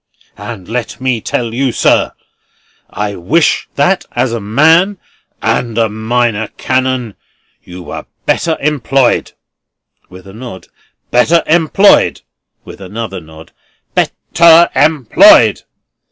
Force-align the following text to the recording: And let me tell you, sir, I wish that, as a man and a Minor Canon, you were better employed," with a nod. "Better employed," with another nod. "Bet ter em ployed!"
And 0.39 0.67
let 0.67 0.99
me 0.99 1.21
tell 1.21 1.53
you, 1.53 1.71
sir, 1.71 2.11
I 2.89 3.13
wish 3.15 3.67
that, 3.75 4.03
as 4.13 4.33
a 4.33 4.41
man 4.41 4.97
and 5.43 5.77
a 5.77 5.89
Minor 5.89 6.47
Canon, 6.57 7.13
you 7.63 7.83
were 7.83 8.07
better 8.25 8.57
employed," 8.59 9.33
with 10.09 10.25
a 10.25 10.33
nod. 10.33 10.69
"Better 11.11 11.43
employed," 11.45 12.21
with 12.65 12.81
another 12.81 13.19
nod. 13.19 13.51
"Bet 13.93 14.11
ter 14.33 14.71
em 14.73 15.05
ployed!" 15.05 15.61